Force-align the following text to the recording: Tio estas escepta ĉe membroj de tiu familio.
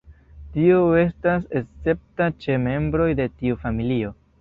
Tio 0.55 0.79
estas 1.01 1.45
escepta 1.61 2.31
ĉe 2.47 2.59
membroj 2.67 3.11
de 3.25 3.33
tiu 3.39 3.65
familio. 3.69 4.17